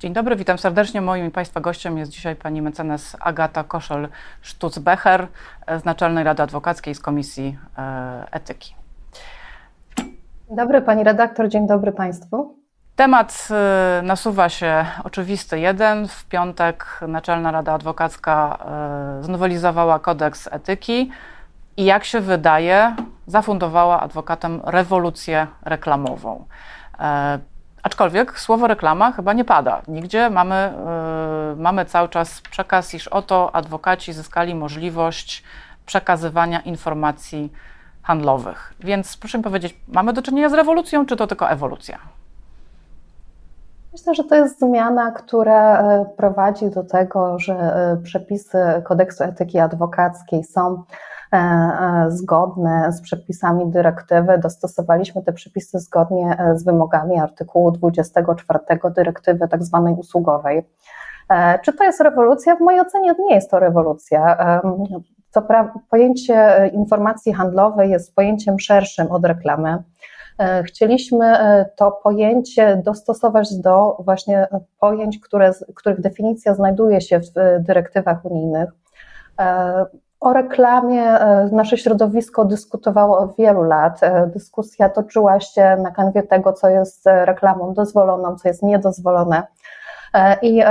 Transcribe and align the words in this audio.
Dzień 0.00 0.12
dobry, 0.12 0.36
witam 0.36 0.58
serdecznie. 0.58 1.00
Moim 1.00 1.26
i 1.26 1.30
Państwa 1.30 1.60
gościem 1.60 1.98
jest 1.98 2.10
dzisiaj 2.10 2.36
pani 2.36 2.62
mecenas 2.62 3.16
Agata 3.20 3.62
Koszel-Sztuc-Becher 3.64 5.26
z 5.80 5.84
Naczelnej 5.84 6.24
Rady 6.24 6.42
Adwokackiej 6.42 6.94
z 6.94 7.00
Komisji 7.00 7.58
e, 7.78 8.26
Etyki. 8.30 8.74
Dobry 10.50 10.82
Pani 10.82 11.04
redaktor, 11.04 11.48
dzień 11.48 11.66
dobry 11.66 11.92
Państwu. 11.92 12.56
Temat 12.96 13.48
e, 13.50 14.02
nasuwa 14.02 14.48
się 14.48 14.86
oczywisty 15.04 15.58
jeden. 15.58 16.08
W 16.08 16.24
piątek 16.24 17.00
Naczelna 17.08 17.50
Rada 17.50 17.72
Adwokacka 17.72 18.58
e, 19.20 19.24
znowelizowała 19.24 19.98
kodeks 19.98 20.48
etyki 20.52 21.10
i 21.76 21.84
jak 21.84 22.04
się 22.04 22.20
wydaje, 22.20 22.96
zafundowała 23.26 24.00
adwokatem 24.00 24.60
rewolucję 24.64 25.46
reklamową. 25.62 26.44
Aczkolwiek 27.82 28.40
słowo 28.40 28.66
reklama 28.66 29.12
chyba 29.12 29.32
nie 29.32 29.44
pada. 29.44 29.82
Nigdzie 29.88 30.30
mamy, 30.30 30.72
yy, 31.50 31.62
mamy 31.62 31.84
cały 31.84 32.08
czas 32.08 32.40
przekaz, 32.40 32.94
iż 32.94 33.08
oto 33.08 33.54
adwokaci 33.54 34.12
zyskali 34.12 34.54
możliwość 34.54 35.44
przekazywania 35.86 36.60
informacji 36.60 37.52
handlowych. 38.02 38.74
Więc 38.80 39.16
proszę 39.16 39.38
mi 39.38 39.44
powiedzieć, 39.44 39.76
mamy 39.88 40.12
do 40.12 40.22
czynienia 40.22 40.48
z 40.48 40.54
rewolucją, 40.54 41.06
czy 41.06 41.16
to 41.16 41.26
tylko 41.26 41.50
ewolucja? 41.50 41.98
Myślę, 43.92 44.14
że 44.14 44.24
to 44.24 44.34
jest 44.34 44.58
zmiana, 44.58 45.10
która 45.10 45.82
e, 45.82 46.04
prowadzi 46.16 46.70
do 46.70 46.84
tego, 46.84 47.38
że 47.38 47.54
e, 47.54 47.96
przepisy 48.02 48.58
kodeksu 48.84 49.24
etyki 49.24 49.58
adwokackiej 49.58 50.44
są 50.44 50.82
zgodne 52.08 52.92
z 52.92 53.00
przepisami 53.00 53.70
dyrektywy. 53.70 54.38
Dostosowaliśmy 54.38 55.22
te 55.22 55.32
przepisy 55.32 55.78
zgodnie 55.78 56.36
e, 56.38 56.58
z 56.58 56.64
wymogami 56.64 57.18
artykułu 57.18 57.70
24 57.70 58.58
dyrektywy 58.94 59.48
tak 59.48 59.64
zwanej 59.64 59.94
usługowej. 59.94 60.62
Czy 61.62 61.72
to 61.72 61.84
jest 61.84 62.00
rewolucja? 62.00 62.56
W 62.56 62.60
mojej 62.60 62.80
ocenie 62.80 63.14
nie 63.18 63.34
jest 63.34 63.50
to 63.50 63.58
rewolucja. 63.58 64.36
Pojęcie 65.90 66.70
informacji 66.72 67.32
handlowej 67.32 67.90
jest 67.90 68.14
pojęciem 68.14 68.58
szerszym 68.58 69.12
od 69.12 69.24
reklamy. 69.24 69.82
Chcieliśmy 70.64 71.36
to 71.76 71.92
pojęcie 71.92 72.82
dostosować 72.84 73.54
do 73.54 73.96
właśnie 74.04 74.48
pojęć, 74.80 75.18
które, 75.18 75.52
których 75.74 76.00
definicja 76.00 76.54
znajduje 76.54 77.00
się 77.00 77.20
w 77.20 77.32
dyrektywach 77.60 78.24
unijnych. 78.24 78.70
O 80.20 80.32
reklamie 80.32 81.02
e, 81.02 81.48
nasze 81.52 81.76
środowisko 81.78 82.44
dyskutowało 82.44 83.18
od 83.18 83.36
wielu 83.36 83.62
lat. 83.62 84.02
E, 84.02 84.26
dyskusja 84.26 84.88
toczyła 84.88 85.40
się 85.40 85.76
na 85.82 85.90
kanwie 85.90 86.22
tego, 86.22 86.52
co 86.52 86.68
jest 86.68 87.06
reklamą 87.06 87.74
dozwoloną, 87.74 88.36
co 88.36 88.48
jest 88.48 88.62
niedozwolone. 88.62 89.42
E, 90.14 90.36
I 90.42 90.62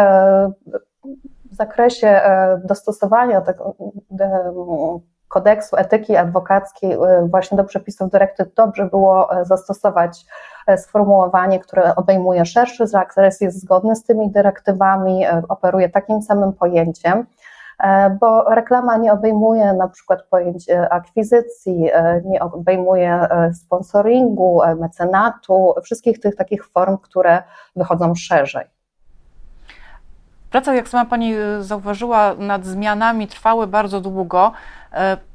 w 1.52 1.56
zakresie 1.56 2.22
dostosowania 2.66 3.42
tego 3.42 3.76
kodeksu 5.28 5.78
etyki 5.78 6.16
adwokackiej 6.16 6.98
właśnie 7.26 7.58
do 7.58 7.64
przepisów 7.64 8.12
dyrektyw 8.12 8.54
dobrze 8.54 8.86
było 8.86 9.30
zastosować 9.44 10.26
sformułowanie, 10.78 11.60
które 11.60 11.96
obejmuje 11.96 12.46
szerszy 12.46 12.88
zakres, 12.88 13.42
jest 13.42 13.62
zgodny 13.62 13.96
z 13.96 14.04
tymi 14.04 14.32
dyrektywami, 14.32 15.26
operuje 15.50 15.90
takim 15.90 16.22
samym 16.22 16.54
pojęciem. 16.54 17.26
E, 17.80 18.10
bo 18.10 18.44
reklama 18.44 18.98
nie 18.98 19.14
obejmuje 19.14 19.74
na 19.74 19.88
przykład 19.88 20.24
pojęć 20.24 20.70
e, 20.70 20.94
akwizycji, 20.94 21.90
e, 21.94 22.22
nie 22.26 22.40
obejmuje 22.40 23.28
sponsoringu, 23.54 24.62
mecenatu, 24.80 25.74
wszystkich 25.84 26.20
tych 26.20 26.36
takich 26.36 26.66
form, 26.68 26.98
które 26.98 27.44
wychodzą 27.76 28.16
szerzej. 28.16 28.66
Prace, 30.52 30.76
jak 30.76 30.88
sama 30.88 31.06
Pani 31.06 31.34
zauważyła, 31.60 32.36
nad 32.38 32.66
zmianami 32.66 33.28
trwały 33.28 33.68
bardzo 33.68 34.02
długo. 34.02 34.52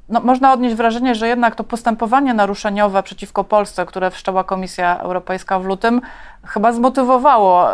No, 0.08 0.20
można 0.20 0.52
odnieść 0.52 0.76
wrażenie, 0.76 1.14
że 1.14 1.28
jednak 1.28 1.54
to 1.54 1.64
postępowanie 1.64 2.34
naruszeniowe 2.34 3.02
przeciwko 3.02 3.44
Polsce, 3.44 3.86
które 3.86 4.10
wszczęła 4.10 4.44
Komisja 4.44 4.98
Europejska 4.98 5.58
w 5.58 5.64
lutym, 5.64 6.00
chyba 6.46 6.72
zmotywowało 6.72 7.68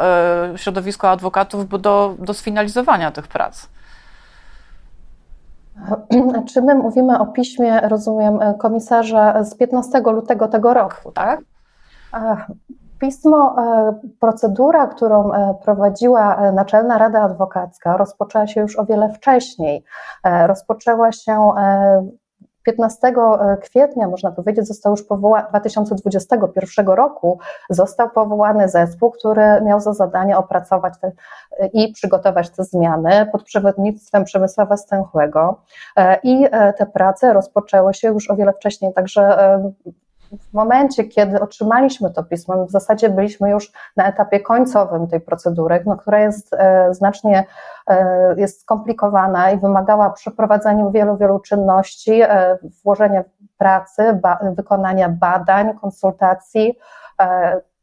środowisko 0.57 1.11
adwokatów 1.11 1.69
do, 1.69 2.15
do 2.19 2.35
sfinalizowania 2.35 3.11
tych 3.11 3.29
prac. 3.29 3.69
Czy 6.53 6.63
my 6.63 6.75
mówimy 6.75 7.19
o 7.19 7.27
piśmie, 7.27 7.81
rozumiem, 7.81 8.39
komisarza 8.59 9.45
z 9.45 9.55
15 9.55 10.01
lutego 10.01 10.49
tego 10.49 10.75
roku, 10.75 11.13
tak? 11.13 11.41
Pismo, 13.01 13.55
e, 13.59 13.93
procedura, 14.21 14.87
którą 14.87 15.33
e, 15.33 15.55
prowadziła 15.65 16.37
e, 16.37 16.53
Naczelna 16.53 16.99
Rada 16.99 17.23
Adwokacka, 17.23 17.97
rozpoczęła 17.97 18.47
się 18.47 18.61
już 18.61 18.79
o 18.79 18.85
wiele 18.85 19.13
wcześniej. 19.13 19.85
Rozpoczęła 20.47 21.13
się 21.13 21.53
15 22.63 23.09
e, 23.09 23.57
kwietnia, 23.57 24.09
można 24.09 24.31
powiedzieć, 24.31 24.67
został 24.67 24.93
już 24.93 25.03
powołany, 25.03 25.49
2021 25.49 26.87
roku 26.87 27.39
został 27.71 28.11
powołany 28.11 28.69
zespół, 28.69 29.11
który 29.11 29.61
miał 29.65 29.81
za 29.81 29.93
zadanie 29.93 30.39
opracować 30.39 30.95
te, 31.01 31.13
i 31.73 31.93
przygotować 31.93 32.51
te 32.51 32.65
zmiany 32.65 33.27
pod 33.33 33.43
przewodnictwem 33.43 34.25
Przemysława 34.25 34.77
Stęchłego. 34.77 35.61
E, 35.97 36.19
I 36.23 36.47
e, 36.51 36.73
te 36.73 36.87
prace 36.87 37.33
rozpoczęły 37.33 37.95
się 37.95 38.09
już 38.09 38.31
o 38.31 38.37
wiele 38.37 38.53
wcześniej, 38.53 38.93
także 38.95 39.39
w 40.33 40.55
momencie, 40.55 41.05
kiedy 41.05 41.41
otrzymaliśmy 41.41 42.11
to 42.11 42.23
pismo, 42.25 42.67
w 42.67 42.71
zasadzie 42.71 43.09
byliśmy 43.09 43.51
już 43.51 43.73
na 43.97 44.09
etapie 44.09 44.41
końcowym 44.41 45.09
tej 45.09 45.21
procedury, 45.21 45.83
no, 45.87 45.97
która 45.97 46.21
jest 46.21 46.55
e, 46.55 46.95
znacznie 46.95 47.45
e, 47.87 48.35
jest 48.37 48.61
skomplikowana 48.61 49.51
i 49.51 49.59
wymagała 49.59 50.11
przeprowadzenia 50.11 50.91
wielu, 50.91 51.17
wielu 51.17 51.41
czynności, 51.41 52.23
e, 52.23 52.59
włożenia 52.85 53.25
pracy, 53.59 54.19
ba, 54.23 54.39
wykonania 54.57 55.09
badań, 55.09 55.79
konsultacji, 55.79 56.79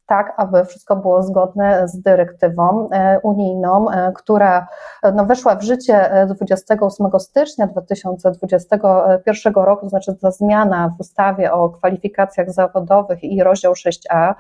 tak, 0.08 0.34
aby 0.38 0.66
wszystko 0.66 0.96
było 0.96 1.24
zgodne 1.24 1.88
z 1.88 2.02
dyrektywą 2.02 2.90
e, 2.92 3.20
unijną, 3.24 3.92
e, 3.92 4.12
która 4.12 4.68
e, 5.04 5.12
no, 5.12 5.26
weszła 5.26 5.56
w 5.56 5.64
życie 5.64 6.26
28 6.28 7.20
stycznia 7.20 7.68
2021 7.68 9.54
roku, 9.54 9.82
to 9.82 9.90
znaczy 9.90 10.16
ta 10.22 10.32
zmiana 10.32 10.90
w 10.98 11.00
ustawie 11.00 11.54
o 11.54 11.70
kwalifikacjach 11.70 12.52
zawodowych 12.52 13.24
i 13.24 13.44
rozdział 13.44 13.74
6a 13.74 14.34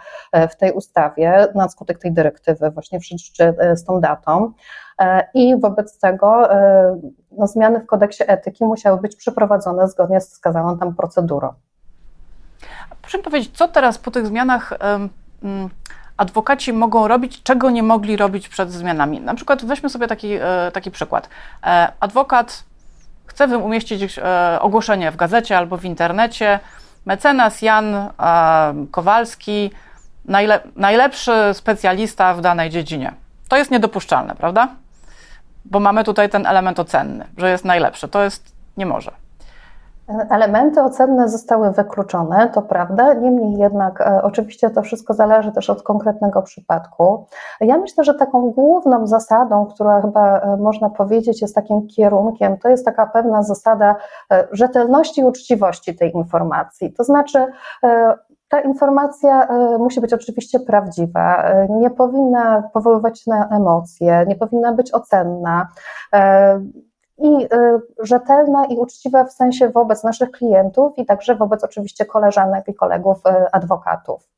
w 0.50 0.56
tej 0.56 0.72
ustawie 0.72 1.48
na 1.56 1.70
skutek 1.70 2.00
tej 2.00 2.14
dyrektywy 2.14 2.72
właśnie 2.72 3.00
w 3.00 3.04
z 3.76 3.84
tą 3.84 4.02
datą. 4.02 4.52
I 5.34 5.60
wobec 5.60 6.00
tego 6.00 6.50
no, 7.32 7.48
zmiany 7.48 7.80
w 7.80 7.86
kodeksie 7.86 8.24
etyki 8.28 8.66
musiały 8.66 9.02
być 9.02 9.16
przeprowadzone 9.16 9.88
zgodnie 9.88 10.22
z 10.22 10.30
wskazaną 10.30 10.78
tam 10.78 10.96
procedurą. 10.96 11.54
Proszę 13.02 13.18
powiedzieć, 13.18 13.58
co 13.58 13.68
teraz 13.68 13.98
po 13.98 14.12
tych 14.12 14.28
zmianach 14.28 14.74
adwokaci 16.18 16.74
mogą 16.74 17.08
robić, 17.08 17.44
czego 17.44 17.70
nie 17.70 17.84
mogli 17.84 18.18
robić 18.18 18.50
przed 18.50 18.72
zmianami. 18.72 19.22
Na 19.22 19.36
przykład 19.36 19.66
weźmy 19.66 19.90
sobie 19.90 20.08
taki, 20.08 20.34
e, 20.34 20.72
taki 20.74 20.92
przykład. 20.92 21.30
E, 21.64 21.92
adwokat 22.00 22.64
chce 23.26 23.58
umieścić 23.58 24.20
e, 24.20 24.58
ogłoszenie 24.62 25.12
w 25.12 25.16
gazecie 25.16 25.58
albo 25.58 25.78
w 25.78 25.86
internecie. 25.86 26.60
Mecenas 27.06 27.62
Jan 27.62 28.10
Kowalski, 28.92 29.72
najle, 30.26 30.60
najlepszy 30.76 31.32
specjalista 31.54 32.34
w 32.34 32.42
danej 32.42 32.70
dziedzinie. 32.70 33.14
To 33.50 33.58
jest 33.58 33.72
niedopuszczalne, 33.72 34.36
prawda? 34.36 34.68
Bo 35.66 35.80
mamy 35.80 36.04
tutaj 36.04 36.30
ten 36.30 36.46
element 36.46 36.80
ocenny, 36.80 37.26
że 37.38 37.50
jest 37.50 37.66
najlepszy. 37.66 38.08
To 38.08 38.24
jest 38.24 38.56
nie 38.78 38.86
może. 38.86 39.12
Elementy 40.08 40.82
ocenne 40.82 41.30
zostały 41.30 41.72
wykluczone, 41.72 42.50
to 42.54 42.62
prawda, 42.62 43.14
niemniej 43.14 43.58
jednak 43.58 44.02
e, 44.02 44.22
oczywiście 44.24 44.70
to 44.70 44.82
wszystko 44.82 45.14
zależy 45.14 45.52
też 45.52 45.70
od 45.70 45.84
konkretnego 45.84 46.42
przypadku. 46.42 47.26
Ja 47.62 47.78
myślę, 47.78 48.04
że 48.04 48.14
taką 48.14 48.52
główną 48.52 49.08
zasadą, 49.08 49.66
która 49.66 50.02
chyba 50.02 50.40
e, 50.40 50.58
można 50.58 50.90
powiedzieć 50.90 51.42
jest 51.42 51.56
takim 51.56 51.88
kierunkiem, 51.88 52.58
to 52.58 52.70
jest 52.70 52.86
taka 52.86 53.06
pewna 53.06 53.44
zasada 53.44 53.96
e, 54.32 54.48
rzetelności 54.52 55.22
i 55.22 55.26
uczciwości 55.26 55.96
tej 55.96 56.12
informacji. 56.12 56.94
To 56.94 57.04
znaczy, 57.04 57.46
ta 58.50 58.60
informacja 58.60 59.48
musi 59.80 60.02
być 60.02 60.14
oczywiście 60.14 60.60
prawdziwa, 60.60 61.44
nie 61.70 61.90
powinna 61.90 62.64
powoływać 62.74 63.22
się 63.22 63.32
na 63.32 63.50
emocje, 63.50 64.26
nie 64.28 64.36
powinna 64.36 64.74
być 64.74 64.92
ocenna 64.92 65.68
i 67.18 67.46
y, 67.46 67.48
rzetelna 68.00 68.66
i 68.66 68.78
uczciwa 68.78 69.24
w 69.24 69.32
sensie 69.32 69.70
wobec 69.70 70.04
naszych 70.04 70.32
klientów 70.32 70.98
i 70.98 71.06
także 71.06 71.36
wobec 71.36 71.64
oczywiście 71.64 72.06
koleżanek 72.06 72.68
i 72.68 72.74
kolegów 72.74 73.18
y, 73.18 73.52
adwokatów. 73.52 74.30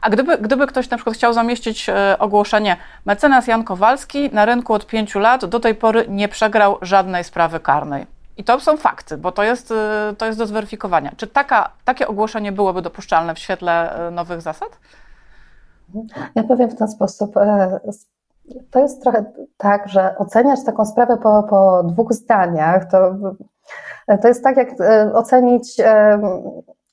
A 0.00 0.10
gdyby, 0.10 0.38
gdyby 0.38 0.66
ktoś 0.66 0.90
na 0.90 0.96
przykład 0.96 1.16
chciał 1.16 1.32
zamieścić 1.32 1.88
y, 1.88 1.92
ogłoszenie, 2.18 2.76
mecenas 3.06 3.46
Jan 3.46 3.64
Kowalski 3.64 4.30
na 4.34 4.44
rynku 4.44 4.74
od 4.74 4.86
pięciu 4.86 5.18
lat 5.18 5.44
do 5.44 5.60
tej 5.60 5.74
pory 5.74 6.04
nie 6.08 6.28
przegrał 6.28 6.76
żadnej 6.82 7.24
sprawy 7.24 7.60
karnej. 7.60 8.06
I 8.36 8.44
to 8.44 8.60
są 8.60 8.76
fakty, 8.76 9.16
bo 9.16 9.32
to 9.32 9.42
jest, 9.42 9.72
to 10.18 10.26
jest 10.26 10.38
do 10.38 10.46
zweryfikowania. 10.46 11.12
Czy 11.16 11.26
taka, 11.26 11.70
takie 11.84 12.08
ogłoszenie 12.08 12.52
byłoby 12.52 12.82
dopuszczalne 12.82 13.34
w 13.34 13.38
świetle 13.38 13.94
nowych 14.12 14.40
zasad? 14.40 14.78
Ja 16.34 16.42
powiem 16.42 16.70
w 16.70 16.76
ten 16.76 16.88
sposób. 16.88 17.34
To 18.70 18.78
jest 18.78 19.02
trochę 19.02 19.24
tak, 19.56 19.88
że 19.88 20.18
oceniać 20.18 20.64
taką 20.64 20.86
sprawę 20.86 21.16
po, 21.16 21.42
po 21.42 21.82
dwóch 21.82 22.12
zdaniach, 22.12 22.90
to, 22.90 23.14
to 24.22 24.28
jest 24.28 24.44
tak, 24.44 24.56
jak 24.56 24.80
e, 24.80 25.12
ocenić 25.12 25.80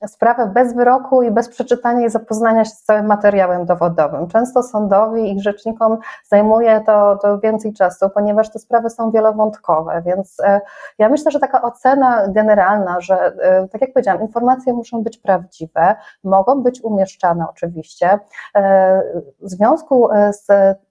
sprawę 0.06 0.46
bez 0.46 0.74
wyroku 0.74 1.22
i 1.22 1.30
bez 1.30 1.48
przeczytania 1.48 2.06
i 2.06 2.10
zapoznania 2.10 2.64
się 2.64 2.70
z 2.70 2.82
całym 2.82 3.06
materiałem 3.06 3.66
dowodowym. 3.66 4.28
Często 4.28 4.62
sądowi 4.62 5.36
i 5.36 5.40
rzecznikom 5.40 5.98
zajmuje 6.30 6.80
to, 6.86 7.16
to 7.16 7.38
więcej 7.38 7.72
czasu, 7.72 8.10
ponieważ 8.10 8.50
te 8.50 8.58
sprawy 8.58 8.90
są 8.90 9.10
wielowątkowe, 9.10 10.02
więc 10.06 10.40
e, 10.40 10.60
ja 10.98 11.08
myślę, 11.08 11.30
że 11.30 11.40
taka 11.40 11.62
ocena 11.62 12.28
generalna, 12.28 13.00
że 13.00 13.16
e, 13.16 13.68
tak 13.68 13.80
jak 13.80 13.92
powiedziałam, 13.92 14.22
informacje 14.22 14.72
muszą 14.72 15.02
być 15.02 15.18
prawdziwe, 15.18 15.96
mogą 16.24 16.62
być 16.62 16.82
umieszczane 16.82 17.46
oczywiście. 17.50 18.18
E, 18.54 19.02
w 19.40 19.50
związku 19.50 20.08
z 20.30 20.46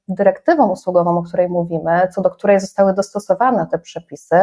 dyrektywą 0.08 0.72
usługową, 0.72 1.18
o 1.18 1.24
której 1.24 1.50
mówimy, 1.50 2.08
co 2.12 2.22
do 2.22 2.30
której 2.30 2.60
zostały 2.60 2.94
dostosowane 2.94 3.68
te 3.72 3.80
przepisy, 3.80 4.40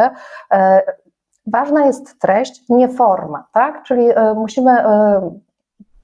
Ważna 1.46 1.86
jest 1.86 2.20
treść, 2.20 2.62
nie 2.68 2.88
forma, 2.88 3.46
tak? 3.52 3.82
Czyli 3.82 4.10
e, 4.10 4.34
musimy 4.34 4.70
e, 4.70 5.30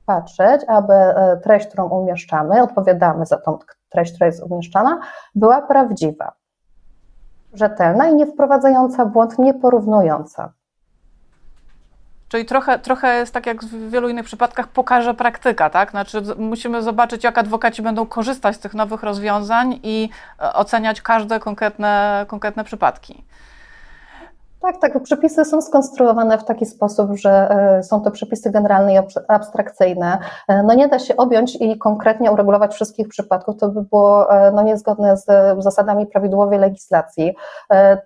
patrzeć, 0.07 0.63
aby 0.67 0.93
e, 0.93 1.41
treść, 1.45 1.67
którą 1.67 1.89
umieszczamy, 1.89 2.63
odpowiadamy 2.63 3.27
za 3.27 3.37
tą 3.37 3.59
treść, 3.89 4.13
która 4.13 4.27
jest 4.27 4.43
umieszczana, 4.43 5.01
była 5.35 5.63
prawdziwa, 5.63 6.33
rzetelna 7.53 8.09
i 8.09 8.15
nie 8.15 8.27
wprowadzająca 8.27 9.07
błąd, 9.07 9.39
nie 9.39 9.55
porównująca. 9.55 10.53
Czyli 12.29 12.45
trochę, 12.45 12.79
trochę 12.79 13.17
jest 13.17 13.35
tak 13.35 13.47
jak 13.47 13.65
w 13.65 13.91
wielu 13.91 14.09
innych 14.09 14.25
przypadkach, 14.25 14.69
pokaże 14.69 15.15
praktyka, 15.15 15.71
tak? 15.71 15.91
Znaczy 15.91 16.23
musimy 16.39 16.83
zobaczyć, 16.83 17.25
jak 17.25 17.39
adwokaci 17.39 17.83
będą 17.83 18.07
korzystać 18.07 18.57
z 18.57 18.59
tych 18.59 18.75
nowych 18.75 19.03
rozwiązań 19.03 19.81
i 19.83 20.11
oceniać 20.55 21.03
każde 21.03 21.41
konkretne, 21.41 22.25
konkretne 22.29 22.65
przypadki. 22.65 23.25
Tak, 24.61 24.77
tak. 24.81 25.03
Przepisy 25.03 25.45
są 25.45 25.63
skonstruowane 25.63 26.39
w 26.39 26.45
taki 26.45 26.67
sposób, 26.67 27.11
że 27.17 27.31
e, 27.51 27.83
są 27.83 28.01
to 28.01 28.11
przepisy 28.11 28.51
generalne 28.51 28.95
i 28.95 28.99
abstrakcyjne. 29.29 30.19
E, 30.49 30.63
no 30.63 30.75
nie 30.75 30.89
da 30.89 30.99
się 30.99 31.17
objąć 31.17 31.57
i 31.57 31.79
konkretnie 31.79 32.33
uregulować 32.33 32.75
wszystkich 32.75 33.09
przypadków, 33.09 33.57
to 33.57 33.69
by 33.69 33.83
było 33.83 34.33
e, 34.33 34.53
no, 34.53 34.63
niezgodne 34.63 35.17
z 35.17 35.27
zasadami 35.59 36.07
prawidłowej 36.07 36.59
legislacji. 36.59 37.35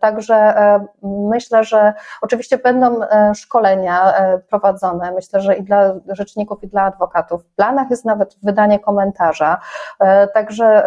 Także 0.01 0.55
myślę, 1.03 1.65
że 1.65 1.93
oczywiście 2.23 2.59
będą 2.59 3.01
szkolenia 3.35 4.13
prowadzone, 4.49 5.13
myślę, 5.13 5.41
że 5.41 5.57
i 5.57 5.63
dla 5.63 5.95
rzeczników, 6.09 6.65
i 6.65 6.69
dla 6.69 6.83
adwokatów. 6.83 7.45
W 7.45 7.55
planach 7.55 7.91
jest 7.91 8.05
nawet 8.05 8.37
wydanie 8.43 8.79
komentarza. 8.79 9.61
Także 10.35 10.85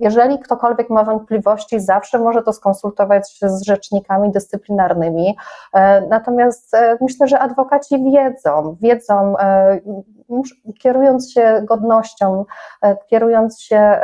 jeżeli 0.00 0.38
ktokolwiek 0.38 0.90
ma 0.90 1.04
wątpliwości, 1.04 1.80
zawsze 1.80 2.18
może 2.18 2.42
to 2.42 2.52
skonsultować 2.52 3.38
z 3.42 3.62
rzecznikami 3.62 4.32
dyscyplinarnymi. 4.32 5.36
E, 5.74 6.00
natomiast 6.00 6.74
e, 6.74 6.98
myślę, 7.00 7.28
że 7.28 7.38
adwokaci 7.38 8.04
wiedzą, 8.12 8.76
wiedzą, 8.80 9.38
e, 9.38 9.80
kierując 10.78 11.32
się 11.32 11.62
godnością, 11.64 12.44
kierując 13.06 13.60
się 13.60 14.00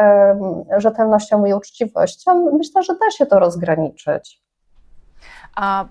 rzetelnością 0.76 1.44
i 1.44 1.54
uczciwością, 1.54 2.50
myślę, 2.58 2.82
że 2.82 2.92
da 2.92 3.10
się 3.10 3.26
to 3.26 3.38
rozgraniczyć. 3.38 4.42
A 5.56 5.84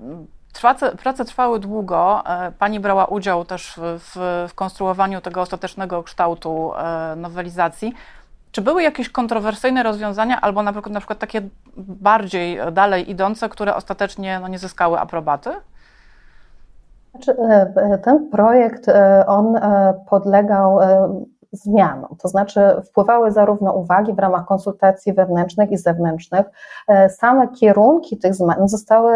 Prace, 0.61 0.95
prace 0.95 1.25
trwały 1.25 1.59
długo. 1.59 2.23
Pani 2.59 2.79
brała 2.79 3.05
udział 3.05 3.45
też 3.45 3.73
w, 3.77 4.47
w 4.49 4.53
konstruowaniu 4.55 5.21
tego 5.21 5.41
ostatecznego 5.41 6.03
kształtu 6.03 6.71
nowelizacji. 7.15 7.93
Czy 8.53 8.61
były 8.61 8.83
jakieś 8.83 9.09
kontrowersyjne 9.09 9.83
rozwiązania, 9.83 10.41
albo 10.41 10.63
na 10.63 10.71
przykład, 10.71 10.93
na 10.93 10.99
przykład 10.99 11.19
takie 11.19 11.41
bardziej 11.77 12.59
dalej 12.71 13.11
idące, 13.11 13.49
które 13.49 13.75
ostatecznie 13.75 14.39
no, 14.39 14.47
nie 14.47 14.59
zyskały 14.59 14.99
aprobaty? 14.99 15.49
Znaczy, 17.11 17.31
e, 17.75 17.97
ten 17.97 18.29
projekt, 18.29 18.89
e, 18.89 19.25
on 19.27 19.55
e, 19.55 19.93
podlegał 20.09 20.79
zmianom, 21.51 22.15
to 22.21 22.27
znaczy 22.27 22.61
wpływały 22.89 23.31
zarówno 23.31 23.73
uwagi 23.73 24.13
w 24.13 24.19
ramach 24.19 24.45
konsultacji 24.45 25.13
wewnętrznych 25.13 25.71
i 25.71 25.77
zewnętrznych. 25.77 26.45
Same 27.09 27.47
kierunki 27.47 28.17
tych 28.17 28.35
zmian 28.35 28.67
zostały 28.67 29.13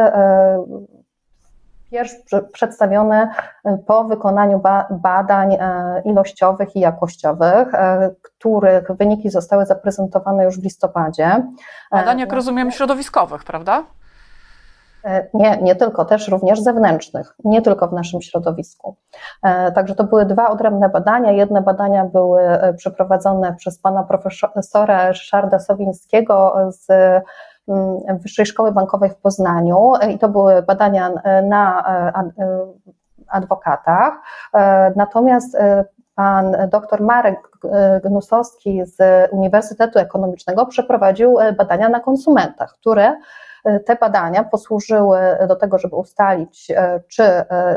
Pierwszy 1.91 2.43
przedstawione 2.53 3.29
e, 3.65 3.77
po 3.77 4.03
wykonaniu 4.03 4.61
badań 4.89 5.53
e, 5.53 6.01
ilościowych 6.05 6.75
i 6.75 6.79
jakościowych, 6.79 7.73
e, 7.73 8.11
których 8.21 8.91
wyniki 8.91 9.29
zostały 9.29 9.65
zaprezentowane 9.65 10.43
już 10.43 10.59
w 10.59 10.63
listopadzie. 10.63 11.43
Badań, 11.91 12.19
jak 12.19 12.33
rozumiem, 12.33 12.71
środowiskowych, 12.71 13.43
prawda? 13.43 13.83
Nie, 15.33 15.57
nie 15.61 15.75
tylko, 15.75 16.05
też 16.05 16.27
również 16.27 16.61
zewnętrznych, 16.61 17.35
nie 17.45 17.61
tylko 17.61 17.87
w 17.87 17.93
naszym 17.93 18.21
środowisku. 18.21 18.95
Także 19.75 19.95
to 19.95 20.03
były 20.03 20.25
dwa 20.25 20.49
odrębne 20.49 20.89
badania. 20.89 21.31
Jedne 21.31 21.61
badania 21.61 22.05
były 22.05 22.41
przeprowadzone 22.77 23.55
przez 23.55 23.79
pana 23.79 24.03
profesora 24.03 25.07
Ryszarda 25.07 25.59
Sowińskiego 25.59 26.55
z 26.69 26.87
Wyższej 28.21 28.45
Szkoły 28.45 28.71
Bankowej 28.71 29.09
w 29.09 29.15
Poznaniu 29.15 29.93
i 30.09 30.19
to 30.19 30.29
były 30.29 30.61
badania 30.61 31.09
e, 31.09 31.41
na 31.41 31.83
e, 31.87 32.43
e, 32.43 32.67
adwokatach. 33.27 34.13
Natomiast 34.95 35.57
pan 36.15 36.55
dr 36.71 37.01
Marek 37.01 37.49
Gnusowski 38.03 38.85
z 38.85 38.97
Uniwersytetu 39.31 39.99
Ekonomicznego 39.99 40.65
przeprowadził 40.65 41.37
badania 41.57 41.89
na 41.89 41.99
konsumentach, 41.99 42.73
które 42.73 43.15
te 43.85 43.95
badania 43.95 44.43
posłużyły 44.43 45.19
do 45.47 45.55
tego, 45.55 45.77
żeby 45.77 45.95
ustalić, 45.95 46.67
czy 47.07 47.23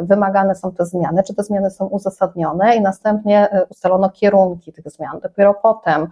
wymagane 0.03 0.55
są 0.55 0.73
te 0.73 0.87
zmiany, 0.87 1.23
czy 1.23 1.35
te 1.35 1.43
zmiany 1.43 1.71
są 1.71 1.87
uzasadnione 1.87 2.77
i 2.77 2.81
następnie 2.81 3.49
ustalono 3.69 4.11
kierunki 4.11 4.73
tych 4.73 4.91
zmian. 4.91 5.21
Dopiero 5.21 5.55
potem 5.55 6.09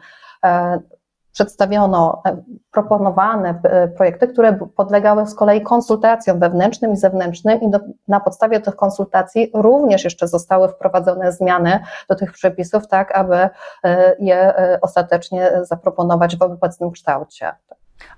przedstawiono 1.39 2.23
e, 2.27 2.37
proponowane 2.73 3.61
e, 3.63 3.89
projekty, 3.89 4.29
które 4.29 4.59
podlegały 4.77 5.27
z 5.27 5.35
kolei 5.35 5.63
konsultacjom 5.63 6.39
wewnętrznym 6.39 6.93
i 6.93 6.97
zewnętrznym 6.97 7.61
i 7.61 7.71
do, 7.71 7.79
na 8.09 8.21
podstawie 8.21 8.61
tych 8.61 8.77
konsultacji 8.77 9.51
również 9.55 10.05
jeszcze 10.05 10.29
zostały 10.29 10.69
wprowadzone 10.69 11.33
zmiany 11.33 11.81
do 12.09 12.15
tych 12.15 12.33
przepisów, 12.33 12.89
tak 12.89 13.19
aby 13.19 13.37
e, 13.37 14.17
je 14.19 14.55
ostatecznie 14.83 15.51
zaproponować 15.63 16.37
w 16.37 16.43
obecnym 16.43 16.91
kształcie. 16.91 17.53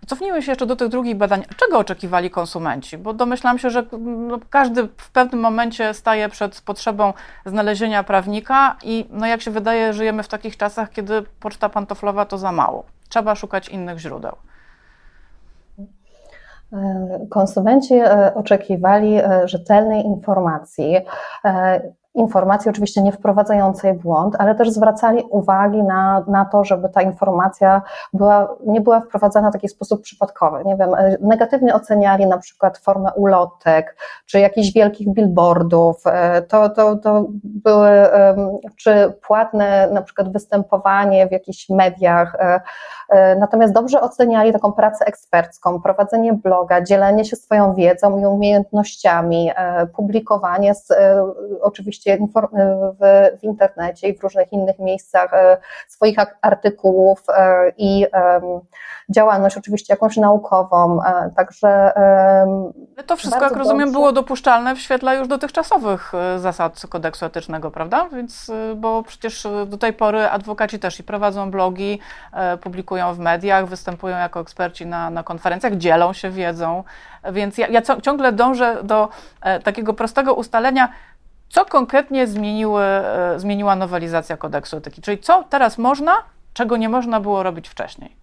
Cofnijmy 0.07 0.43
się 0.43 0.53
jeszcze 0.53 0.67
do 0.67 0.77
tych 0.77 0.89
drugich 0.89 1.17
badań. 1.17 1.45
Czego 1.57 1.79
oczekiwali 1.79 2.31
konsumenci? 2.31 2.99
Bo 2.99 3.13
domyślam 3.13 3.59
się, 3.59 3.71
że 3.71 3.83
no, 4.01 4.39
każdy 4.51 4.89
w 4.97 5.11
pewnym 5.11 5.41
momencie 5.41 5.95
staje 5.95 6.29
przed 6.29 6.61
potrzebą 6.61 7.13
znalezienia 7.47 8.05
prawnika 8.05 8.77
i 8.83 9.07
no, 9.11 9.27
jak 9.27 9.43
się 9.43 9.51
wydaje, 9.51 9.93
żyjemy 9.93 10.23
w 10.23 10.29
takich 10.29 10.57
czasach, 10.57 10.91
kiedy 10.91 11.23
poczta 11.41 11.69
pantoflowa 11.69 12.25
to 12.25 12.39
za 12.39 12.53
mało. 12.53 12.85
Trzeba 13.11 13.35
szukać 13.35 13.69
innych 13.69 13.99
źródeł. 13.99 14.37
Konsumenci 17.31 17.95
e, 17.95 18.35
oczekiwali 18.35 19.17
e, 19.17 19.49
rzetelnej 19.49 20.05
informacji 20.05 20.97
e, 21.45 21.81
informacji, 22.15 22.71
oczywiście 22.71 23.03
nie 23.03 23.13
wprowadzającej 23.13 23.95
błąd, 23.95 24.37
ale 24.39 24.55
też 24.55 24.71
zwracali 24.71 25.23
uwagi 25.31 25.83
na, 25.83 26.25
na 26.29 26.45
to, 26.45 26.65
żeby 26.65 26.89
ta 26.89 27.03
informacja 27.03 27.83
była, 28.13 28.57
nie 28.67 28.81
była 28.81 29.01
wprowadzana 29.01 29.51
w 29.51 29.53
taki 29.53 29.69
sposób 29.69 30.03
przypadkowy. 30.03 30.65
Nie 30.65 30.77
wiem, 30.77 30.91
negatywnie 31.21 31.75
oceniali 31.75 32.27
na 32.27 32.39
przykład 32.39 32.79
formę 32.79 33.13
ulotek, 33.13 33.97
czy 34.27 34.41
jakichś 34.41 34.73
wielkich 34.73 35.09
billboardów, 35.09 36.05
to, 36.49 36.69
to, 36.69 36.97
to 36.97 37.27
były, 37.45 37.91
czy 38.77 39.13
płatne 39.27 39.89
na 39.93 40.03
przykład 40.03 40.33
występowanie 40.33 41.27
w 41.27 41.33
jakichś 41.33 41.69
mediach, 41.69 42.37
natomiast 43.39 43.73
dobrze 43.73 44.01
oceniali 44.01 44.53
taką 44.53 44.73
pracę 44.73 45.05
ekspercką, 45.05 45.83
prowadzenie 45.83 46.33
bloga, 46.33 46.83
dzielenie 46.83 47.25
się 47.25 47.37
swoją 47.37 47.75
wiedzą 47.75 48.19
i 48.19 48.27
umiejętnościami, 48.27 49.51
publikowanie 49.95 50.75
z, 50.75 50.89
oczywiście 51.61 51.91
oczywiście 51.91 52.19
w, 53.01 53.39
w 53.41 53.45
internecie 53.45 54.09
i 54.09 54.19
w 54.19 54.23
różnych 54.23 54.53
innych 54.53 54.79
miejscach 54.79 55.35
e, 55.35 55.57
swoich 55.89 56.17
artykułów 56.43 57.23
e, 57.29 57.73
i 57.79 58.07
działalność 59.11 59.57
oczywiście 59.57 59.95
jakąś 59.95 60.17
naukową, 60.17 61.03
e, 61.03 61.31
także... 61.37 61.93
To 63.07 63.17
wszystko, 63.17 63.45
jak 63.45 63.57
rozumiem, 63.57 63.79
dobrze. 63.79 63.93
było 63.93 64.13
dopuszczalne 64.13 64.75
w 64.75 64.79
świetle 64.79 65.17
już 65.17 65.29
dotychczasowych 65.29 66.13
zasad 66.37 66.83
kodeksu 66.89 67.27
etycznego, 67.27 67.71
prawda? 67.71 68.09
Więc, 68.13 68.51
bo 68.77 69.03
przecież 69.03 69.47
do 69.67 69.79
tej 69.79 69.93
pory 69.93 70.29
adwokaci 70.29 70.79
też 70.79 71.01
i 71.01 71.03
prowadzą 71.05 71.51
blogi, 71.51 72.01
publikują 72.61 73.00
w 73.15 73.19
mediach, 73.19 73.67
występują 73.67 74.17
jako 74.17 74.41
eksperci 74.41 74.87
na, 74.87 75.11
na 75.11 75.23
konferencjach, 75.23 75.77
dzielą 75.77 76.13
się 76.13 76.31
wiedzą, 76.31 76.85
więc 77.33 77.59
ja, 77.59 77.69
ja 77.69 77.83
ciągle 77.83 78.33
dążę 78.33 78.77
do 78.83 79.09
takiego 79.65 79.95
prostego 79.95 80.35
ustalenia, 80.35 80.89
co 81.51 81.65
konkretnie 81.65 82.27
zmieniły, 82.27 82.83
e, 82.83 83.35
zmieniła 83.37 83.77
nowelizacja 83.77 84.37
kodeksu 84.37 84.77
etyki? 84.77 85.03
Czyli 85.03 85.19
co 85.19 85.45
teraz 85.45 85.79
można, 85.79 86.13
czego 86.53 86.77
nie 86.77 86.89
można 86.89 87.21
było 87.21 87.43
robić 87.43 87.69
wcześniej? 87.69 88.17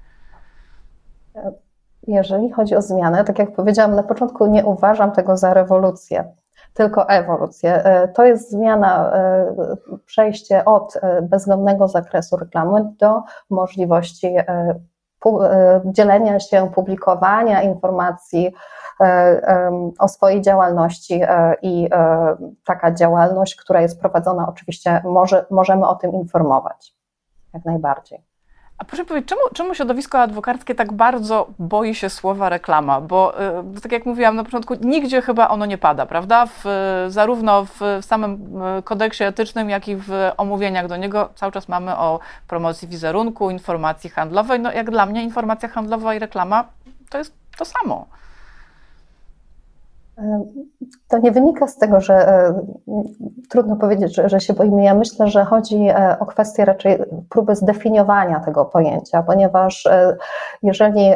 Jeżeli 2.07 2.51
chodzi 2.51 2.75
o 2.75 2.81
zmianę, 2.81 3.23
tak 3.23 3.39
jak 3.39 3.55
powiedziałam 3.55 3.95
na 3.95 4.03
początku, 4.03 4.45
nie 4.45 4.65
uważam 4.65 5.11
tego 5.11 5.37
za 5.37 5.53
rewolucję, 5.53 6.33
tylko 6.77 7.09
ewolucję. 7.09 7.83
To 8.15 8.25
jest 8.25 8.51
zmiana, 8.51 9.11
przejście 10.05 10.65
od 10.65 10.93
bezwzględnego 11.21 11.87
zakresu 11.87 12.37
reklamy 12.37 12.93
do 12.99 13.21
możliwości 13.49 14.35
dzielenia 15.85 16.39
się, 16.39 16.71
publikowania 16.75 17.61
informacji 17.61 18.53
o 19.99 20.07
swojej 20.07 20.41
działalności 20.41 21.21
i 21.61 21.89
taka 22.65 22.91
działalność, 22.91 23.55
która 23.55 23.81
jest 23.81 23.99
prowadzona, 23.99 24.47
oczywiście 24.49 25.01
może, 25.03 25.45
możemy 25.51 25.87
o 25.87 25.95
tym 25.95 26.13
informować. 26.13 26.95
Jak 27.53 27.65
najbardziej. 27.65 28.26
A 28.77 28.85
proszę 28.85 29.05
powiedzieć, 29.05 29.29
czemu, 29.29 29.41
czemu 29.53 29.75
środowisko 29.75 30.19
adwokackie 30.19 30.75
tak 30.75 30.93
bardzo 30.93 31.47
boi 31.59 31.95
się 31.95 32.09
słowa 32.09 32.49
reklama? 32.49 33.01
Bo 33.01 33.41
y, 33.77 33.81
tak 33.81 33.91
jak 33.91 34.05
mówiłam 34.05 34.35
na 34.35 34.43
początku, 34.43 34.75
nigdzie 34.81 35.21
chyba 35.21 35.47
ono 35.47 35.65
nie 35.65 35.77
pada, 35.77 36.05
prawda? 36.05 36.45
W, 36.45 36.65
zarówno 37.07 37.65
w, 37.65 37.79
w 38.01 38.05
samym 38.05 38.61
y, 38.79 38.83
kodeksie 38.83 39.23
etycznym, 39.23 39.69
jak 39.69 39.87
i 39.87 39.95
w 39.95 40.31
omówieniach 40.37 40.87
do 40.87 40.97
niego 40.97 41.29
cały 41.35 41.51
czas 41.51 41.67
mamy 41.67 41.97
o 41.97 42.19
promocji 42.47 42.87
wizerunku, 42.87 43.49
informacji 43.49 44.09
handlowej. 44.09 44.59
No 44.59 44.71
jak 44.71 44.91
dla 44.91 45.05
mnie 45.05 45.23
informacja 45.23 45.69
handlowa 45.69 46.15
i 46.15 46.19
reklama 46.19 46.63
to 47.09 47.17
jest 47.17 47.33
to 47.57 47.65
samo. 47.65 48.07
To 51.07 51.17
nie 51.17 51.31
wynika 51.31 51.67
z 51.67 51.77
tego, 51.77 52.01
że 52.01 52.13
e, 52.13 52.61
trudno 53.49 53.75
powiedzieć, 53.75 54.15
że, 54.15 54.29
że, 54.29 54.39
się 54.39 54.53
boimy. 54.53 54.83
Ja 54.83 54.93
myślę, 54.93 55.27
że 55.27 55.45
chodzi 55.45 55.87
e, 55.89 56.19
o 56.19 56.25
kwestię 56.25 56.65
raczej 56.65 56.97
próby 57.29 57.55
zdefiniowania 57.55 58.39
tego 58.39 58.65
pojęcia, 58.65 59.23
ponieważ 59.23 59.85
e, 59.85 60.17
jeżeli 60.63 61.09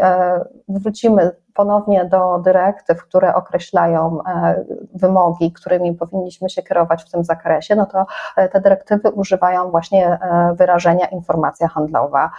wrócimy 0.68 1.32
ponownie 1.54 2.06
do 2.06 2.40
dyrektyw, 2.40 3.04
które 3.04 3.36
określają 3.36 4.20
e, 4.28 4.64
wymogi, 4.94 5.52
którymi 5.52 5.94
powinniśmy 5.94 6.50
się 6.50 6.64
kierować 6.64 7.04
w 7.04 7.12
tym 7.12 7.24
zakresie, 7.24 7.76
no 7.76 7.86
to 7.86 8.06
e, 8.36 8.50
te 8.50 8.62
dyrektywy 8.62 9.10
używają 9.10 9.72
właśnie 9.72 10.08
e, 10.08 10.54
wyrażenia 10.56 11.06
informacja 11.06 11.68
handlowa. 11.68 12.32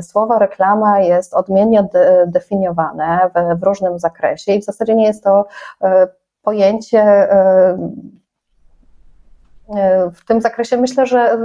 Słowo 0.00 0.38
reklama 0.38 1.00
jest 1.00 1.34
odmiennie 1.34 1.88
definiowane 2.26 3.30
w, 3.34 3.60
w 3.60 3.62
różnym 3.62 3.98
zakresie 3.98 4.52
i 4.52 4.60
w 4.60 4.64
zasadzie 4.64 4.94
nie 4.94 5.06
jest 5.06 5.24
to 5.24 5.46
pojęcie 6.42 7.28
w 10.14 10.24
tym 10.26 10.40
zakresie 10.40 10.76
myślę, 10.76 11.06
że 11.06 11.38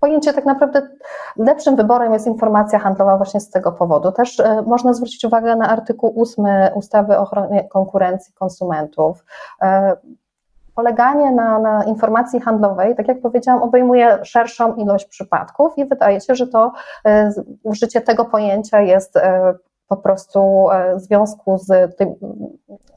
pojęcie 0.00 0.32
tak 0.32 0.44
naprawdę 0.44 0.88
lepszym 1.36 1.76
wyborem 1.76 2.12
jest 2.12 2.26
informacja 2.26 2.78
handlowa 2.78 3.16
właśnie 3.16 3.40
z 3.40 3.50
tego 3.50 3.72
powodu. 3.72 4.12
Też 4.12 4.40
e, 4.40 4.62
można 4.62 4.92
zwrócić 4.92 5.24
uwagę 5.24 5.56
na 5.56 5.68
artykuł 5.68 6.22
8 6.22 6.44
ustawy 6.74 7.18
o 7.18 7.20
ochronie 7.20 7.68
konkurencji 7.68 8.34
konsumentów. 8.34 9.24
E, 9.62 9.96
poleganie 10.74 11.30
na, 11.30 11.58
na, 11.58 11.84
informacji 11.84 12.40
handlowej, 12.40 12.96
tak 12.96 13.08
jak 13.08 13.20
powiedziałam, 13.20 13.62
obejmuje 13.62 14.24
szerszą 14.24 14.74
ilość 14.74 15.04
przypadków 15.04 15.78
i 15.78 15.84
wydaje 15.84 16.20
się, 16.20 16.34
że 16.34 16.46
to 16.46 16.72
e, 17.06 17.30
użycie 17.62 18.00
tego 18.00 18.24
pojęcia 18.24 18.80
jest 18.80 19.14
po 19.88 19.96
prostu 19.96 20.66
w 20.96 21.00
związku 21.00 21.58
z, 21.58 21.96
tym, 21.96 22.14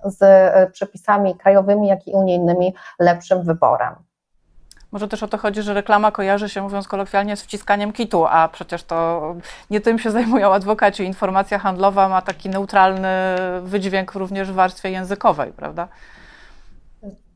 z 0.04 0.24
przepisami 0.72 1.36
krajowymi, 1.36 1.88
jak 1.88 2.08
i 2.08 2.14
unijnymi 2.14 2.74
lepszym 3.00 3.44
wyborem. 3.44 3.96
Może 4.92 5.08
też 5.08 5.24
o 5.24 5.28
to 5.28 5.38
chodzi, 5.38 5.62
że 5.62 5.74
reklama 5.74 6.12
kojarzy 6.12 6.50
się, 6.50 6.62
mówiąc 6.62 6.88
kolokwialnie, 6.88 7.36
z 7.38 7.44
wciskaniem 7.44 7.94
kitu, 7.94 8.26
a 8.26 8.48
przecież 8.48 8.84
to 8.84 9.22
nie 9.70 9.82
tym 9.82 10.00
się 10.00 10.12
zajmują 10.12 10.54
adwokaci. 10.54 11.04
Informacja 11.04 11.60
handlowa 11.60 12.10
ma 12.10 12.22
taki 12.22 12.50
neutralny 12.50 13.10
wydźwięk 13.62 14.14
również 14.14 14.52
w 14.52 14.56
warstwie 14.56 14.92
językowej, 14.92 15.52
prawda? 15.52 15.88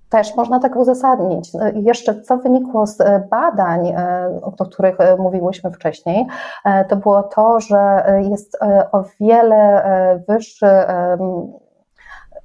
Też 0.09 0.35
można 0.35 0.59
tak 0.59 0.75
uzasadnić. 0.75 1.51
Jeszcze 1.73 2.21
co 2.21 2.37
wynikło 2.37 2.87
z 2.87 2.97
badań, 3.29 3.87
e, 3.87 4.29
o 4.41 4.65
których 4.65 4.99
e, 4.99 5.15
mówiłyśmy 5.15 5.71
wcześniej, 5.71 6.25
e, 6.65 6.85
to 6.85 6.95
było 6.95 7.23
to, 7.23 7.59
że 7.59 8.05
jest 8.29 8.57
o 8.91 9.03
wiele 9.19 9.83
wyższy 10.27 10.67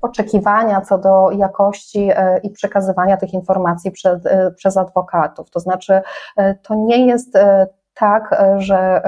oczekiwania 0.02 0.80
co 0.80 0.98
do 0.98 1.30
jakości 1.30 2.10
e, 2.14 2.38
i 2.38 2.50
przekazywania 2.50 3.16
tych 3.16 3.32
informacji 3.34 3.90
przed, 3.90 4.26
e, 4.26 4.50
przez 4.50 4.76
adwokatów. 4.76 5.50
To 5.50 5.60
znaczy, 5.60 6.00
e, 6.36 6.54
to 6.54 6.74
nie 6.74 7.06
jest 7.06 7.38
tak, 7.94 8.42
że 8.58 9.02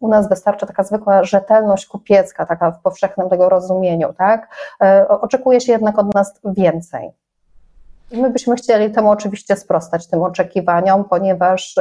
u 0.00 0.08
nas 0.08 0.28
wystarcza 0.28 0.66
taka 0.66 0.82
zwykła 0.82 1.24
rzetelność 1.24 1.86
kupiecka, 1.86 2.46
taka 2.46 2.70
w 2.70 2.80
powszechnym 2.80 3.28
tego 3.28 3.48
rozumieniu, 3.48 4.12
tak? 4.12 4.48
Oczekuje 5.08 5.60
się 5.60 5.72
jednak 5.72 5.98
od 5.98 6.14
nas 6.14 6.40
więcej. 6.44 7.10
My 8.12 8.30
byśmy 8.30 8.56
chcieli 8.56 8.90
temu 8.90 9.10
oczywiście 9.10 9.56
sprostać, 9.56 10.06
tym 10.06 10.22
oczekiwaniom, 10.22 11.04
ponieważ 11.04 11.74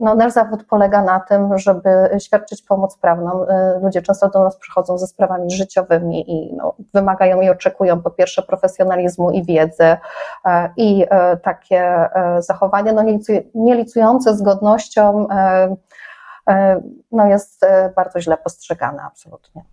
no, 0.00 0.14
nasz 0.14 0.32
zawód 0.32 0.64
polega 0.64 1.02
na 1.02 1.20
tym, 1.20 1.58
żeby 1.58 1.90
świadczyć 2.18 2.62
pomoc 2.62 2.98
prawną. 2.98 3.44
Y, 3.44 3.48
ludzie 3.82 4.02
często 4.02 4.28
do 4.28 4.44
nas 4.44 4.56
przychodzą 4.56 4.98
ze 4.98 5.06
sprawami 5.06 5.50
życiowymi 5.50 6.30
i 6.30 6.54
no, 6.56 6.74
wymagają 6.94 7.40
i 7.40 7.48
oczekują 7.48 8.02
po 8.02 8.10
pierwsze 8.10 8.42
profesjonalizmu 8.42 9.30
i 9.30 9.44
wiedzy 9.44 9.84
y, 9.84 10.50
i 10.76 11.04
y, 11.04 11.06
takie 11.42 12.08
zachowanie 12.38 12.92
no, 12.92 13.02
nielicujące 13.54 14.36
z 14.36 14.42
godnością 14.42 15.26
no, 17.12 17.26
jest 17.26 17.66
bardzo 17.96 18.20
źle 18.20 18.36
postrzegane 18.36 19.02
absolutnie. 19.02 19.64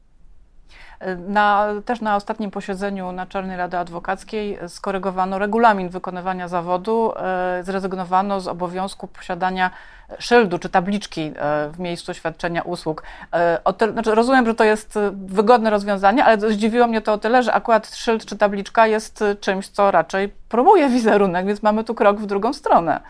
Na, 1.27 1.67
też 1.86 2.01
na 2.01 2.15
ostatnim 2.15 2.51
posiedzeniu 2.51 3.12
Naczelnej 3.12 3.58
Rady 3.58 3.77
Adwokackiej 3.77 4.60
skorygowano 4.67 5.39
regulamin 5.39 5.89
wykonywania 5.89 6.48
zawodu, 6.48 7.13
e, 7.15 7.63
zrezygnowano 7.63 8.39
z 8.39 8.48
obowiązku 8.48 9.08
posiadania 9.08 9.72
szyldu 10.20 10.60
czy 10.60 10.70
tabliczki 10.70 11.22
e, 11.22 11.70
w 11.70 11.79
miejscu 11.79 12.13
świadczenia 12.13 12.62
usług. 12.62 13.03
E, 13.34 13.62
o 13.63 13.74
znaczy 13.91 14.15
rozumiem, 14.15 14.46
że 14.46 14.55
to 14.55 14.63
jest 14.63 15.00
wygodne 15.12 15.70
rozwiązanie, 15.70 16.25
ale 16.25 16.39
zdziwiło 16.51 16.88
mnie 16.88 17.01
to 17.01 17.13
o 17.13 17.17
tyle, 17.17 17.43
że 17.43 17.53
akurat 17.53 17.96
szyld 17.96 18.25
czy 18.25 18.38
tabliczka 18.38 18.88
jest 18.88 19.24
czymś, 19.39 19.67
co 19.67 19.91
raczej 19.91 20.29
promuje 20.50 20.89
wizerunek, 20.89 21.46
więc 21.46 21.63
mamy 21.63 21.84
tu 21.84 21.96
krok 21.96 22.17
w 22.17 22.25
drugą 22.25 22.53
stronę. 22.53 23.01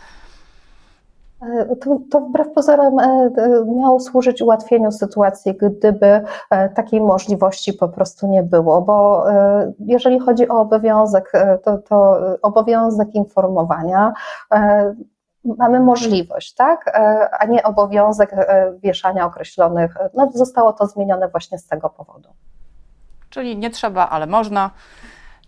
E, 1.41 1.75
to, 1.75 1.99
to 2.11 2.19
wbrew 2.19 2.53
pozorom 2.53 2.99
e, 2.99 3.03
e, 3.03 3.65
miało 3.65 3.99
służyć 3.99 4.41
ułatwieniu 4.41 4.91
sytuacji, 4.91 5.53
gdyby 5.53 6.21
takiej 6.75 7.01
możliwości 7.01 7.73
po 7.73 7.89
prostu 7.89 8.27
nie 8.27 8.43
było, 8.43 8.81
bo 8.81 9.25
jeżeli 9.79 10.19
chodzi 10.19 10.49
o 10.49 10.59
obowiązek, 10.59 11.31
to, 11.63 11.77
to 11.77 12.19
obowiązek 12.41 13.15
informowania, 13.15 14.13
mamy 15.43 15.79
możliwość, 15.79 16.53
tak, 16.53 16.99
a 17.39 17.45
nie 17.45 17.63
obowiązek 17.63 18.35
wieszania 18.83 19.25
określonych. 19.25 19.95
No, 20.13 20.31
zostało 20.33 20.73
to 20.73 20.87
zmienione 20.87 21.27
właśnie 21.27 21.57
z 21.57 21.67
tego 21.67 21.89
powodu. 21.89 22.29
Czyli 23.29 23.57
nie 23.57 23.69
trzeba, 23.69 24.09
ale 24.09 24.27
można. 24.27 24.71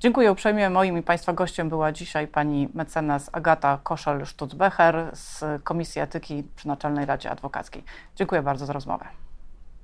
Dziękuję 0.03 0.31
uprzejmie. 0.31 0.69
Moim 0.69 0.97
i 0.97 1.03
Państwa 1.03 1.33
gościem 1.33 1.69
była 1.69 1.91
dzisiaj 1.91 2.27
pani 2.27 2.69
mecenas 2.73 3.29
Agata 3.33 3.79
Koszel-Sztucbecher 3.83 5.15
z 5.15 5.43
Komisji 5.63 6.01
Etyki 6.01 6.43
przy 6.55 6.67
Naczelnej 6.67 7.05
Radzie 7.05 7.31
Adwokackiej. 7.31 7.83
Dziękuję 8.15 8.41
bardzo 8.41 8.65
za 8.65 8.73
rozmowę. 8.73 9.05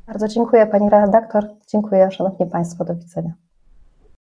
Bardzo 0.07 0.27
dziękuję 0.27 0.67
pani 0.67 0.89
redaktor. 0.89 1.47
Dziękuję 1.67 2.11
szanowni 2.11 2.45
państwo. 2.45 2.85
Do 2.85 2.95
widzenia. 2.95 3.33